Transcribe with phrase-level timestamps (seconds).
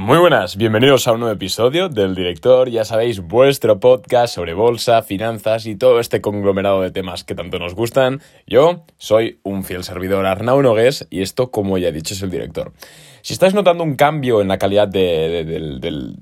[0.00, 5.02] Muy buenas, bienvenidos a un nuevo episodio del Director, ya sabéis, vuestro podcast sobre bolsa,
[5.02, 8.22] finanzas y todo este conglomerado de temas que tanto nos gustan.
[8.46, 12.30] Yo soy un fiel servidor Arnau Nogués y esto, como ya he dicho, es el
[12.30, 12.72] Director.
[13.22, 16.16] Si estáis notando un cambio en la calidad del,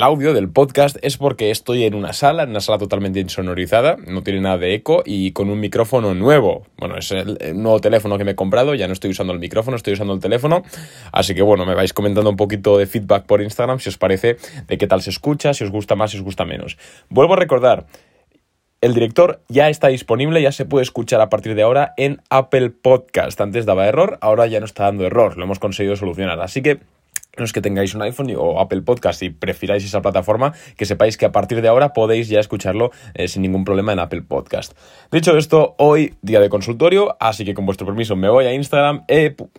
[0.00, 4.24] audio, del podcast, es porque estoy en una sala, en una sala totalmente insonorizada, no
[4.24, 6.66] tiene nada de eco y con un micrófono nuevo.
[6.76, 9.76] Bueno, es el, nuevo teléfono que me he comprado, ya no estoy usando el micrófono,
[9.76, 10.64] estoy usando el teléfono.
[11.12, 14.36] Así que bueno, me vais comentando un poquito de feedback por Instagram si os parece
[14.66, 16.78] de qué tal se escucha, si os gusta más, si os gusta menos.
[17.08, 17.86] Vuelvo a recordar,
[18.80, 22.70] el director ya está disponible, ya se puede escuchar a partir de ahora en Apple
[22.70, 23.40] Podcast.
[23.40, 26.38] Antes daba error, ahora ya no está dando error, lo hemos conseguido solucionar.
[26.40, 26.80] Así que
[27.36, 31.16] no es que tengáis un iPhone o Apple Podcast y prefiráis esa plataforma, que sepáis
[31.16, 34.76] que a partir de ahora podéis ya escucharlo eh, sin ningún problema en Apple Podcast.
[35.10, 39.04] Dicho esto, hoy día de consultorio, así que con vuestro permiso me voy a Instagram.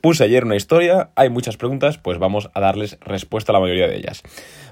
[0.02, 3.88] puse ayer una historia, hay muchas preguntas, pues vamos a darles respuesta a la mayoría
[3.88, 4.24] de ellas.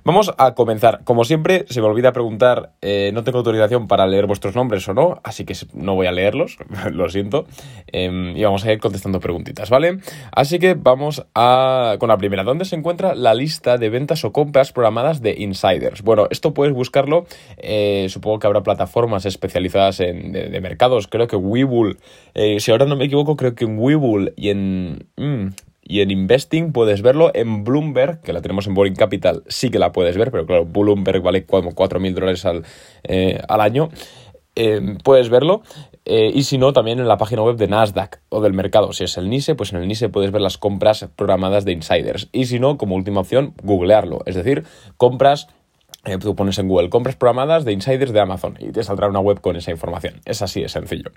[0.06, 1.02] Vamos a comenzar.
[1.06, 4.94] Como siempre, se me olvida preguntar, eh, no tengo autorización para leer vuestros nombres o
[4.94, 6.58] no, así que no voy a leerlos,
[6.92, 7.46] lo siento.
[7.88, 10.00] Em, y vamos a ir contestando preguntitas, ¿vale?
[10.32, 12.44] Así que vamos a, con la primera.
[12.44, 16.02] ¿Dónde se encuentra la lista de ventas o compras programadas de insiders?
[16.02, 17.26] Bueno, esto puedes buscarlo.
[17.58, 21.08] Eh, supongo que habrá plataformas especializadas en, de, mercados.
[21.08, 21.98] Creo que Webull,
[22.34, 25.08] eh, si ahora no me equivoco, creo que en Webull y en...
[25.18, 25.48] Mm,
[25.86, 29.80] y en Investing puedes verlo en Bloomberg, que la tenemos en Boring Capital, sí que
[29.80, 32.64] la puedes ver, pero claro, Bloomberg vale como 4.000 dólares al,
[33.04, 33.90] eh, al año.
[34.56, 35.64] Eh, puedes verlo.
[36.06, 38.94] Eh, y si no, también en la página web de Nasdaq o del mercado.
[38.94, 42.30] Si es el NISE, pues en el NISE puedes ver las compras programadas de insiders.
[42.32, 44.22] Y si no, como última opción, googlearlo.
[44.26, 44.66] Es decir,
[44.98, 45.48] compras
[46.20, 49.42] tú pones en Google compras programadas de insiders de Amazon y te saldrá una web
[49.42, 50.22] con esa información.
[50.26, 51.12] Es así de sencillo.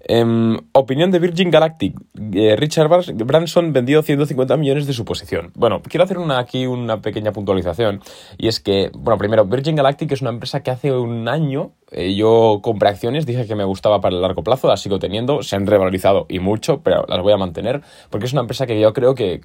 [0.00, 1.94] Em, opinión de Virgin Galactic.
[2.32, 5.50] Eh, Richard Branson vendió 150 millones de su posición.
[5.54, 8.00] Bueno, quiero hacer una, aquí una pequeña puntualización.
[8.36, 12.14] Y es que, bueno, primero, Virgin Galactic es una empresa que hace un año eh,
[12.14, 15.56] yo compré acciones, dije que me gustaba para el largo plazo, las sigo teniendo, se
[15.56, 18.92] han revalorizado y mucho, pero las voy a mantener porque es una empresa que yo
[18.92, 19.40] creo que,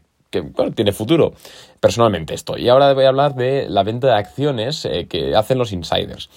[0.75, 1.33] tiene futuro.
[1.79, 2.57] Personalmente esto.
[2.57, 6.29] Y ahora voy a hablar de la venta de acciones eh, que hacen los insiders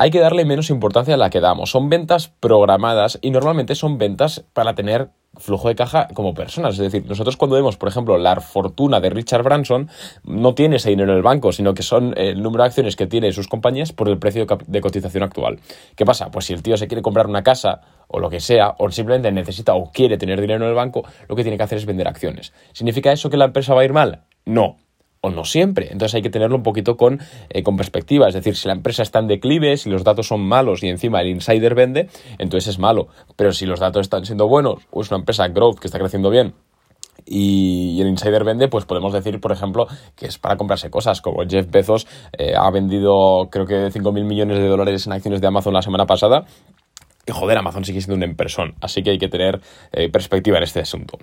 [0.00, 1.72] hay que darle menos importancia a la que damos.
[1.72, 6.72] Son ventas programadas y normalmente son ventas para tener flujo de caja como personas.
[6.78, 9.90] Es decir, nosotros cuando vemos, por ejemplo, la fortuna de Richard Branson,
[10.24, 13.06] no tiene ese dinero en el banco, sino que son el número de acciones que
[13.06, 15.60] tiene sus compañías por el precio de cotización actual.
[15.96, 16.30] ¿Qué pasa?
[16.30, 19.30] Pues si el tío se quiere comprar una casa o lo que sea, o simplemente
[19.32, 22.08] necesita o quiere tener dinero en el banco, lo que tiene que hacer es vender
[22.08, 22.52] acciones.
[22.72, 24.24] ¿Significa eso que la empresa va a ir mal?
[24.44, 24.76] No
[25.22, 25.88] o no siempre.
[25.92, 28.26] Entonces hay que tenerlo un poquito con, eh, con perspectiva.
[28.26, 31.20] Es decir, si la empresa está en declive, si los datos son malos y encima
[31.20, 33.08] el insider vende, entonces es malo.
[33.36, 36.30] Pero si los datos están siendo buenos o es una empresa growth que está creciendo
[36.30, 36.54] bien
[37.26, 41.44] y, el insider vende, pues podemos decir, por ejemplo, que es para comprarse cosas, como
[41.48, 42.06] Jeff Bezos
[42.36, 46.06] eh, ha vendido creo que 5.000 millones de dólares en acciones de Amazon la semana
[46.06, 46.44] pasada.
[47.26, 49.60] Y joder, Amazon sigue siendo un empresón, así que hay que tener
[49.92, 51.18] eh, perspectiva en este asunto.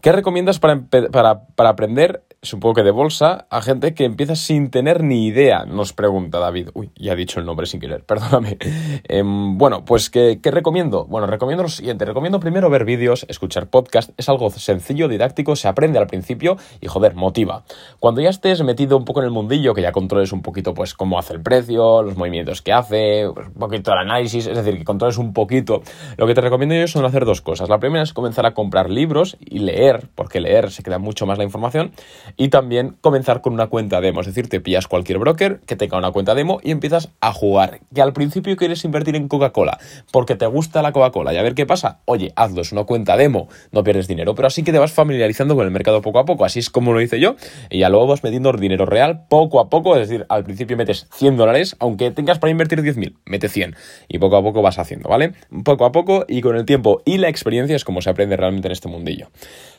[0.00, 4.70] ¿Qué recomiendas para, para, para aprender supongo que de bolsa, a gente que empieza sin
[4.70, 6.70] tener ni idea, nos pregunta David.
[6.74, 8.56] Uy, ya he dicho el nombre sin querer, perdóname.
[9.04, 11.04] Em, bueno, pues ¿qué, recomiendo?
[11.06, 12.04] Bueno, recomiendo lo siguiente.
[12.04, 14.10] Recomiendo primero ver vídeos, escuchar podcast.
[14.16, 17.64] Es algo sencillo, didáctico, se aprende al principio y, joder, motiva.
[17.98, 20.94] Cuando ya estés metido un poco en el mundillo, que ya controles un poquito, pues,
[20.94, 24.78] cómo hace el precio, los movimientos que hace, pues, un poquito el análisis, es decir,
[24.78, 25.82] que controles un poquito,
[26.16, 27.68] lo que te recomiendo yo son hacer dos cosas.
[27.68, 31.38] La primera es comenzar a comprar libros y leer, porque leer se queda mucho más
[31.38, 31.92] la información
[32.36, 35.98] y también comenzar con una cuenta demo, es decir, te pillas cualquier broker que tenga
[35.98, 37.80] una cuenta demo y empiezas a jugar.
[37.94, 39.78] Que al principio quieres invertir en Coca-Cola
[40.12, 42.00] porque te gusta la Coca-Cola y a ver qué pasa.
[42.04, 45.54] Oye, hazlo, es una cuenta demo, no pierdes dinero, pero así que te vas familiarizando
[45.54, 47.36] con el mercado poco a poco, así es como lo hice yo,
[47.70, 51.06] y ya luego vas metiendo dinero real poco a poco, es decir, al principio metes
[51.12, 53.74] 100 dólares, aunque tengas para invertir 10.000, mete 100
[54.08, 55.32] y poco a poco vas haciendo, ¿vale?
[55.64, 58.68] Poco a poco y con el tiempo y la experiencia es como se aprende realmente
[58.68, 59.30] en este mundillo.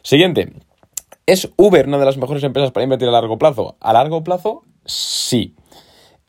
[0.01, 0.53] Siguiente,
[1.27, 3.75] ¿Es Uber una de las mejores empresas para invertir a largo plazo?
[3.81, 5.57] A largo plazo, sí.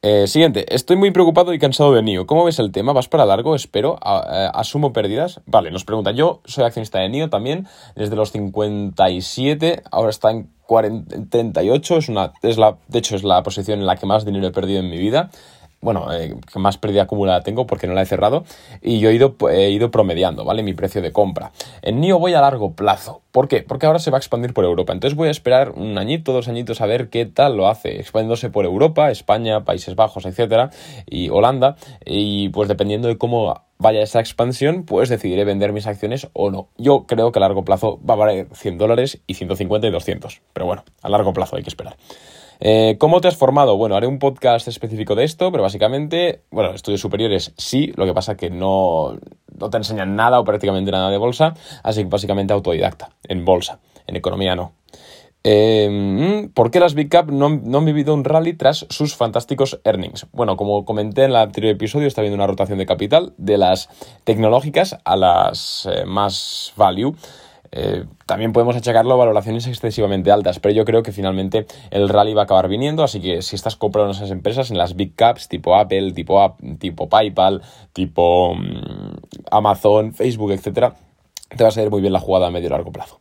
[0.03, 2.27] Eh, siguiente, estoy muy preocupado y cansado de NIO.
[2.27, 2.93] ¿Cómo ves el tema?
[2.93, 3.55] ¿Vas para largo?
[3.55, 3.95] Espero.
[4.05, 5.41] Eh, ¿Asumo pérdidas?
[5.47, 6.11] Vale, nos pregunta.
[6.11, 10.51] Yo soy accionista de NIO también, desde los 57, ahora está en
[11.31, 14.49] 38, es una, es la, de hecho es la posición en la que más dinero
[14.49, 15.31] he perdido en mi vida
[15.81, 18.45] bueno, eh, más pérdida acumulada tengo porque no la he cerrado
[18.83, 20.63] y yo he ido, he ido promediando, ¿vale?
[20.63, 21.53] Mi precio de compra.
[21.83, 23.23] En NIO voy a largo plazo.
[23.31, 23.63] ¿Por qué?
[23.63, 24.93] Porque ahora se va a expandir por Europa.
[24.93, 28.01] Entonces voy a esperar un añito, dos añitos a ver qué tal lo hace.
[28.01, 30.71] Expandiéndose por Europa, España, Países Bajos, etcétera,
[31.07, 31.77] y Holanda.
[32.05, 36.69] Y pues dependiendo de cómo vaya esa expansión, pues decidiré vender mis acciones o no.
[36.77, 40.43] Yo creo que a largo plazo va a valer 100 dólares y 150 y 200.
[40.53, 41.97] Pero bueno, a largo plazo hay que esperar.
[42.61, 43.77] Eh, ¿Cómo te has formado?
[43.77, 48.15] Bueno, haré un podcast específico de esto, pero básicamente, bueno, estudios superiores sí, lo que
[48.15, 49.19] pasa que no,
[49.59, 53.79] no te enseñan nada o prácticamente nada de bolsa, así que básicamente autodidacta, en bolsa,
[54.07, 54.73] en economía no.
[55.45, 60.27] Eh, ¿Por qué las Big Cap no, han vivido un rally tras sus fantásticos earnings?
[60.33, 63.89] Bueno, como comenté en el anterior episodio, está habiendo una rotación de capital de las
[64.25, 67.15] tecnológicas a las eh, más value.
[67.71, 72.35] Eh, también podemos achacarlo a valoraciones excesivamente altas, pero yo creo que finalmente el rally
[72.35, 75.49] va a acabar viniendo, así que si estás comprando esas empresas en las big caps
[75.49, 77.63] tipo Apple, tipo, tipo PayPal,
[77.93, 79.17] tipo mm,
[79.51, 80.95] Amazon, Facebook, etcétera,
[81.57, 83.21] te va a salir muy bien la jugada a medio y largo plazo.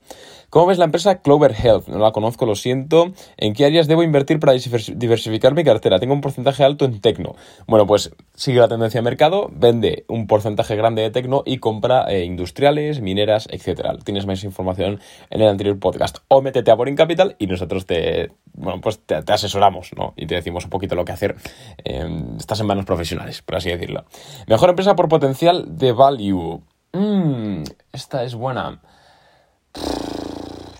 [0.49, 1.89] ¿Cómo ves la empresa Clover Health?
[1.89, 3.11] No la conozco, lo siento.
[3.35, 5.99] ¿En qué áreas debo invertir para diversificar mi cartera?
[5.99, 7.35] Tengo un porcentaje alto en tecno.
[7.67, 12.05] Bueno, pues sigue la tendencia de mercado, vende un porcentaje grande de tecno y compra
[12.07, 14.01] eh, industriales, mineras, etc.
[14.05, 16.19] Tienes más información en el anterior podcast.
[16.29, 20.13] O métete a Boring Capital y nosotros te, bueno, pues te, asesoramos, ¿no?
[20.15, 21.35] Y te decimos un poquito lo que hacer.
[21.83, 24.05] Estás en manos profesionales, por así decirlo.
[24.47, 26.61] Mejor empresa por potencial de value.
[26.93, 28.79] Mmm, esta es buena.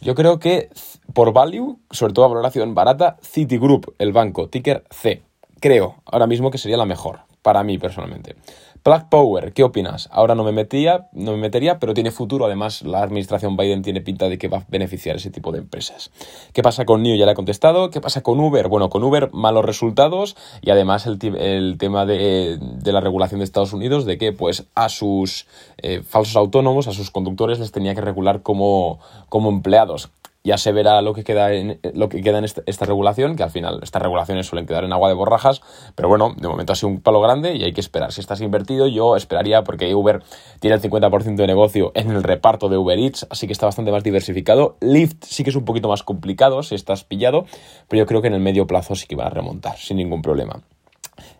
[0.07, 0.69] Yo creo que
[1.13, 5.21] por value, sobre todo a valoración barata, Citigroup, el banco, ticker C.
[5.59, 8.37] Creo ahora mismo que sería la mejor, para mí personalmente.
[8.87, 10.07] Plug Power, ¿qué opinas?
[10.13, 12.45] Ahora no me metía, no me metería, pero tiene futuro.
[12.45, 16.09] Además, la administración Biden tiene pinta de que va a beneficiar ese tipo de empresas.
[16.53, 17.17] ¿Qué pasa con NIO?
[17.17, 17.89] Ya le he contestado.
[17.89, 18.69] ¿Qué pasa con Uber?
[18.69, 21.19] Bueno, con Uber malos resultados y además el,
[21.77, 25.47] tema de, la regulación de Estados Unidos de que pues a sus
[25.79, 30.11] eh, falsos autónomos, a sus conductores les tenía que regular como, como empleados
[30.47, 33.43] ya se verá lo que queda en, lo que queda en este, esta, regulación, que
[33.43, 35.61] al final estas regulaciones suelen quedar en agua de borrajas,
[35.93, 38.13] pero bueno, de momento ha sido un palo grande y hay que esperar.
[38.13, 40.23] Si estás invertido, yo esperaría porque Uber
[40.61, 43.91] tiene el 50% de negocio en el reparto de Uber Eats, así que está bastante
[43.91, 44.77] más diversificado.
[44.79, 47.45] Lyft sí que es un poquito más complicado si estás pillado,
[47.89, 50.21] pero yo creo que en el medio plazo sí que va a remontar sin ningún
[50.21, 50.61] problema.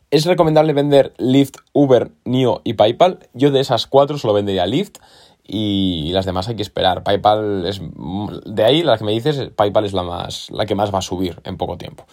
[0.09, 3.19] ¿Es recomendable vender Lyft, Uber, NIO y PayPal?
[3.33, 4.99] Yo de esas cuatro solo vendería Lyft
[5.47, 7.03] y las demás hay que esperar.
[7.03, 7.81] PayPal es
[8.45, 11.01] de ahí la que me dices, PayPal es la más la que más va a
[11.01, 12.05] subir en poco tiempo.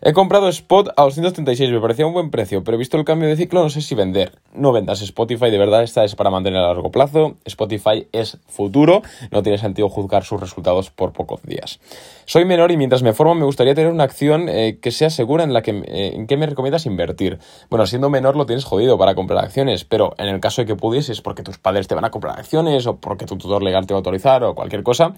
[0.00, 3.36] He comprado Spot a 236, me parecía un buen precio, pero visto el cambio de
[3.36, 4.38] ciclo no sé si vender.
[4.54, 7.36] No vendas Spotify, de verdad esta es para mantener a largo plazo.
[7.44, 9.02] Spotify es futuro,
[9.32, 11.80] no tiene sentido juzgar sus resultados por pocos días.
[12.26, 15.42] Soy menor y mientras me formo me gustaría tener una acción eh, que sea segura
[15.42, 17.40] en la que eh, en qué me recomiendas invertir.
[17.68, 20.76] Bueno, siendo menor lo tienes jodido para comprar acciones, pero en el caso de que
[20.76, 23.94] pudieses porque tus padres te van a comprar acciones o porque tu tutor legal te
[23.94, 25.14] va a autorizar o cualquier cosa,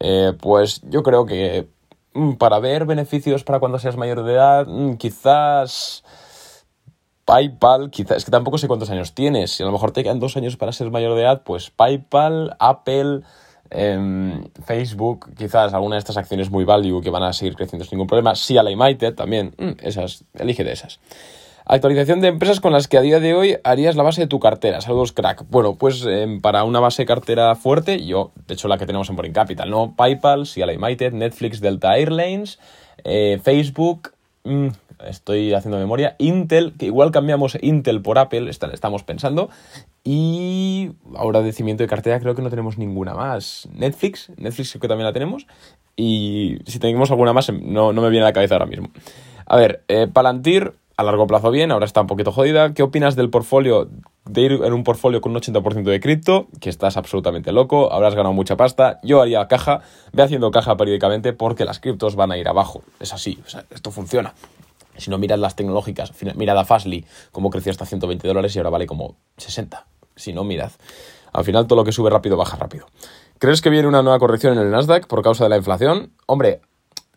[0.00, 1.75] eh, pues yo creo que
[2.38, 6.04] para ver beneficios para cuando seas mayor de edad, mm, quizás
[7.24, 10.20] PayPal, quizás, es que tampoco sé cuántos años tienes, si a lo mejor te quedan
[10.20, 13.22] dos años para ser mayor de edad, pues PayPal, Apple,
[13.70, 17.96] em, Facebook, quizás alguna de estas acciones muy value que van a seguir creciendo sin
[17.96, 21.00] ningún problema, sí a la United también, mm, esas, elige de esas.
[21.68, 24.38] Actualización de empresas con las que a día de hoy harías la base de tu
[24.38, 24.80] cartera.
[24.80, 25.46] Saludos, crack.
[25.50, 29.10] Bueno, pues em, para una base de cartera fuerte, yo, de hecho, la que tenemos
[29.10, 29.92] en Boring Capital, ¿no?
[29.96, 32.60] PayPal, CLA United, Netflix, Delta Airlines,
[33.02, 34.12] eh, Facebook,
[34.44, 34.68] mm,
[35.08, 39.50] estoy haciendo memoria, Intel, que igual cambiamos Intel por Apple, estamos pensando.
[40.04, 43.68] Y ahora decimiento de cartera creo que no tenemos ninguna más.
[43.74, 45.48] Netflix, Netflix creo que también la tenemos.
[45.96, 48.90] Y si tenemos alguna más, no, no me viene a la cabeza ahora mismo.
[49.46, 52.72] A ver, eh, Palantir, a largo plazo bien, ahora está un poquito jodida.
[52.72, 53.88] ¿Qué opinas del portfolio,
[54.24, 56.46] de ir en un portfolio con un 80% de cripto?
[56.58, 58.98] Que estás absolutamente loco, habrás ganado mucha pasta.
[59.02, 62.82] Yo haría caja, ve haciendo caja periódicamente porque las criptos van a ir abajo.
[62.98, 63.38] Es así,
[63.70, 64.32] esto funciona.
[64.96, 68.70] Si no mirad las tecnológicas, mirad a Fastly, cómo creció hasta 120 dólares y ahora
[68.70, 69.86] vale como 60.
[70.14, 70.70] Si no, mirad.
[71.34, 72.86] Al final todo lo que sube rápido baja rápido.
[73.38, 76.12] ¿Crees que viene una nueva corrección en el Nasdaq por causa de la inflación?
[76.24, 76.62] Hombre,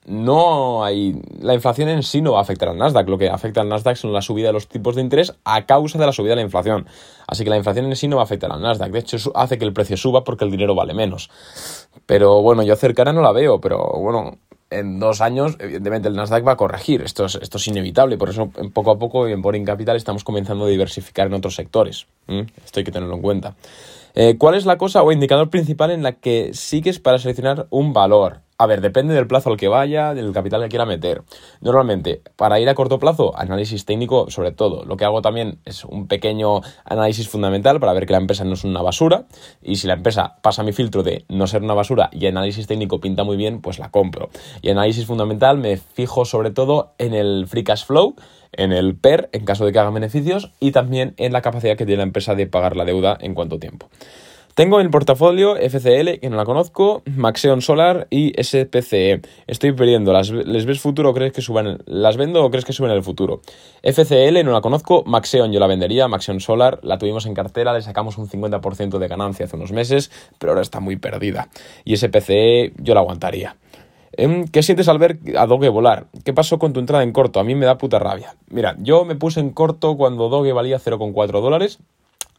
[0.10, 1.22] no hay.
[1.40, 3.08] La inflación en sí no va a afectar al Nasdaq.
[3.08, 6.00] Lo que afecta al Nasdaq son la subida de los tipos de interés a causa
[6.00, 6.88] de la subida de la inflación.
[7.28, 8.92] Así que la inflación en sí no va a afectar al Nasdaq.
[8.92, 11.30] De hecho, hace que el precio suba porque el dinero vale menos.
[12.08, 13.62] Pero bueno, yo cercana no la veo.
[13.62, 14.40] Pero bueno,
[14.72, 17.04] en dos años, evidentemente, el Nasdaq va a corregir.
[17.04, 18.18] Esto es, esto es inevitable.
[18.18, 22.08] Por eso, poco a poco, en Boring Capital estamos comenzando a diversificar en otros sectores.
[22.28, 23.56] Esto hay que tenerlo en cuenta.
[24.16, 27.94] Eh, ¿Cuál es la cosa o indicador principal en la que sigues para seleccionar un
[27.94, 28.42] valor?
[28.62, 31.24] A ver, depende del plazo al que vaya, del capital que quiera meter.
[31.62, 34.84] Normalmente, para ir a corto plazo, análisis técnico sobre todo.
[34.84, 38.56] Lo que hago también es un pequeño análisis fundamental para ver que la empresa no
[38.56, 39.28] es una basura.
[39.62, 43.00] Y si la empresa pasa mi filtro de no ser una basura y análisis técnico
[43.00, 44.30] pinta muy bien, pues la compro.
[44.62, 48.16] Y análisis fundamental me fijo sobre todo en el free cash flow,
[48.52, 51.86] en el PER en caso de que haga beneficios y también en la capacidad que
[51.86, 53.88] tiene la empresa de pagar la deuda en cuánto tiempo.
[54.60, 59.22] Tengo en el portafolio FCL, que no la conozco, Maxeon Solar y SPCE.
[59.48, 60.12] Estoy perdiendo.
[60.12, 61.82] ¿Las, ¿Les ves futuro o crees que suban?
[61.86, 63.40] ¿Las vendo o crees que suben en el futuro?
[63.84, 67.82] FCL no la conozco, Maxeon yo la vendería, Maxeon Solar la tuvimos en cartera, le
[67.82, 71.48] sacamos un 50% de ganancia hace unos meses, pero ahora está muy perdida.
[71.86, 73.56] Y SPCE yo la aguantaría.
[74.12, 76.08] Em, ¿Qué sientes al ver a Doge volar?
[76.26, 77.40] ¿Qué pasó con tu entrada en corto?
[77.40, 78.36] A mí me da puta rabia.
[78.50, 81.80] Mira, yo me puse en corto cuando Doge valía 0,4 dólares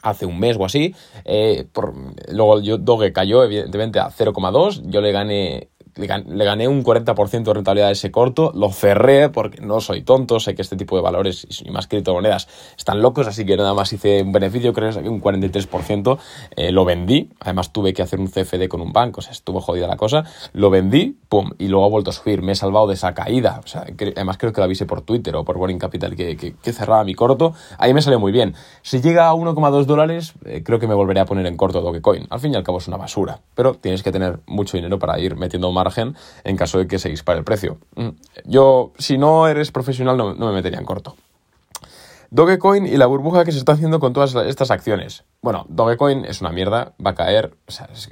[0.02, 0.95] hace un mes o así.
[1.25, 1.95] Eh, por,
[2.28, 4.83] luego yo, Doge cayó evidentemente a 0,2.
[4.87, 9.61] Yo le gané le, gané un 40% de rentabilidad a ese corto, lo cerré porque
[9.61, 13.45] no soy tonto, sé que este tipo de valores y más criptomonedas están locos, así
[13.45, 16.19] que nada más hice un beneficio, creo que un 43%,
[16.57, 19.61] eh, lo vendí, además tuve que hacer un CFD con un banco, o sea, estuvo
[19.61, 22.89] jodida la cosa, lo vendí, pum, y luego ha vuelto a subir, me he salvado
[22.89, 25.79] de esa caída, o sea, además creo que lo avisé por Twitter o por Warning
[25.79, 28.55] Capital que, que, cerraba mi corto, ahí me salió muy bien.
[28.83, 32.27] Si llega a 1,2 dólares, eh, creo que me volveré a poner en corto Dogecoin,
[32.31, 35.19] al fin y al cabo es una basura, pero tienes que tener mucho dinero para
[35.19, 37.79] ir metiendo más en caso de que se dispare el precio.
[37.97, 38.09] Mm.
[38.45, 41.17] Yo, si no eres profesional, no, me metería en corto.
[42.33, 45.25] Dogecoin y la burbuja que se está haciendo con todas estas acciones.
[45.43, 47.57] Bueno, Dogecoin es una mierda, va a caer.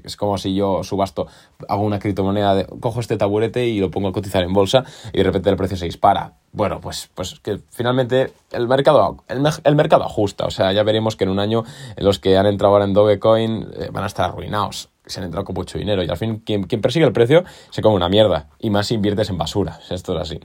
[0.02, 1.28] es, como si yo subasto,
[1.68, 5.24] hago una criptomoneda, cojo este taburete y lo pongo a cotizar en bolsa y de
[5.24, 6.34] repente el precio se dispara.
[6.50, 10.46] Bueno, pues, pues que finalmente el mercado, el, mercado ajusta.
[10.46, 11.62] O sea, ya veremos que en un año
[11.96, 15.46] los que han entrado ahora en Dogecoin eh, van a estar arruinados se han entrado
[15.46, 18.68] con mucho dinero y al fin quien, persigue el precio se come una mierda y
[18.68, 20.40] más si inviertes en basura, esto es así.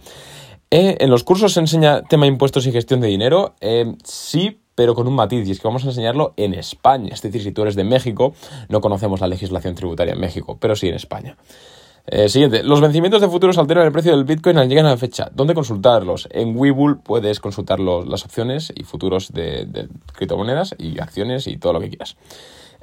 [0.75, 4.95] Eh, en los cursos se enseña tema impuestos y gestión de dinero, eh, sí, pero
[4.95, 7.61] con un matiz, y es que vamos a enseñarlo en España, es decir, si tú
[7.61, 8.33] eres de México,
[8.69, 11.37] no conocemos la legislación tributaria en México, pero sí en España.
[12.07, 14.97] Eh, siguiente, los vencimientos de futuros alteran el precio del Bitcoin al llegar a la
[14.97, 15.29] fecha.
[15.31, 16.27] ¿Dónde consultarlos?
[16.31, 21.81] En Webull puedes consultar las opciones y futuros de criptomonedas y acciones y todo lo
[21.81, 22.17] que quieras.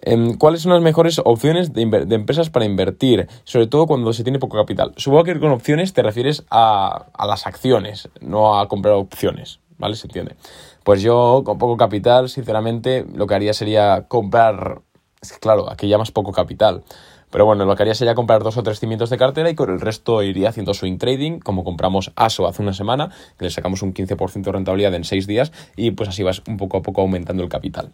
[0.02, 3.28] Em, ¿Cuáles son las mejores opciones de, empresas para invertir?
[3.44, 4.92] Sobre todo cuando se tiene poco capital.
[4.96, 9.96] Supongo que con opciones te refieres a, las acciones, no a comprar opciones, ¿vale?
[9.96, 10.36] Se entiende.
[10.84, 14.80] Pues yo con poco capital, sinceramente, lo que haría sería comprar...
[15.20, 16.82] Es que claro, aquí llamas poco capital.
[17.30, 19.70] Pero bueno, lo que haría sería comprar dos o tres cimientos de cartera y con
[19.70, 23.82] el resto iría haciendo swing trading, como compramos ASO hace una semana, que le sacamos
[23.82, 27.02] un 15% de rentabilidad en seis días y pues así vas un poco a poco
[27.02, 27.92] aumentando el capital.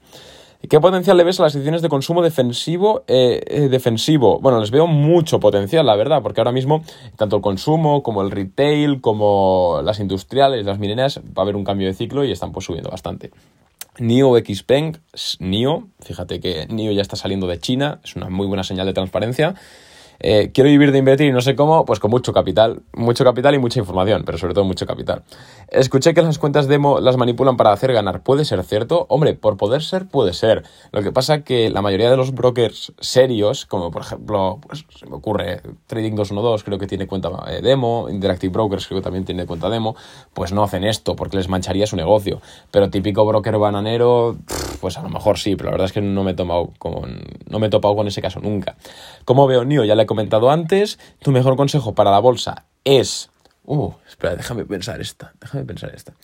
[0.68, 3.04] ¿Qué potencial le ves a las ediciones de consumo defensivo?
[3.06, 4.40] Eh, eh, defensivo?
[4.40, 6.82] Bueno, les veo mucho potencial, la verdad, porque ahora mismo
[7.16, 11.64] tanto el consumo como el retail, como las industriales, las mineras, va a haber un
[11.64, 13.30] cambio de ciclo y están pues subiendo bastante.
[13.98, 14.98] NIO Xpeng,
[15.40, 18.92] NIO, fíjate que NIO ya está saliendo de China, es una muy buena señal de
[18.92, 19.54] transparencia.
[20.20, 23.54] Eh, quiero vivir de invertir y no sé cómo, pues con mucho capital, mucho capital
[23.54, 25.22] y mucha información, pero sobre todo mucho capital.
[25.68, 28.22] Escuché que las cuentas demo las manipulan para hacer ganar.
[28.22, 29.06] ¿Puede ser cierto?
[29.08, 30.62] Hombre, por poder ser, puede ser.
[30.92, 35.06] Lo que pasa que la mayoría de los brokers serios, como por ejemplo, pues se
[35.06, 39.24] me ocurre Trading 212, creo que tiene cuenta eh, demo, Interactive Brokers creo que también
[39.24, 39.96] tiene cuenta demo,
[40.34, 42.40] pues no hacen esto porque les mancharía su negocio.
[42.70, 44.36] Pero típico broker bananero,
[44.80, 47.22] pues a lo mejor sí, pero la verdad es que no me he tomado con,
[47.48, 48.76] no me he topado con ese caso nunca.
[49.24, 53.30] Como veo NIO, ya le he comentado antes, tu mejor consejo para la bolsa es...
[53.64, 56.14] Uh, espera, déjame pensar esta, déjame pensar esta.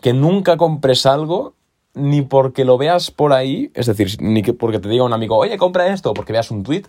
[0.00, 1.54] Que nunca compres algo
[1.94, 5.36] ni porque lo veas por ahí, es decir, ni que porque te diga un amigo,
[5.36, 6.84] oye, compra esto, porque veas un tweet,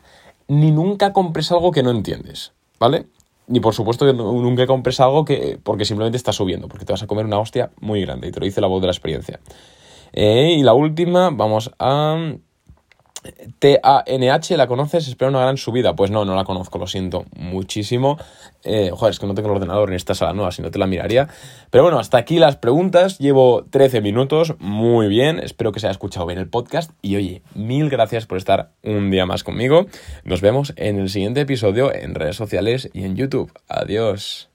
[0.47, 3.07] ni nunca compres algo que no entiendes, ¿vale?
[3.47, 7.03] Ni por supuesto que nunca compres algo que porque simplemente está subiendo, porque te vas
[7.03, 9.39] a comer una hostia muy grande, y te lo dice la voz de la experiencia.
[10.13, 12.17] Eh, y la última, vamos a
[13.59, 15.07] TANH, ¿la conoces?
[15.07, 15.95] Espero una gran subida.
[15.95, 18.17] Pues no, no la conozco, lo siento muchísimo.
[18.63, 20.79] Eh, joder, es que no tengo el ordenador en esta sala nueva, si no te
[20.79, 21.27] la miraría.
[21.69, 23.19] Pero bueno, hasta aquí las preguntas.
[23.19, 25.39] Llevo 13 minutos, muy bien.
[25.39, 26.91] Espero que se haya escuchado bien el podcast.
[27.01, 29.85] Y oye, mil gracias por estar un día más conmigo.
[30.23, 33.51] Nos vemos en el siguiente episodio en redes sociales y en YouTube.
[33.67, 34.54] Adiós.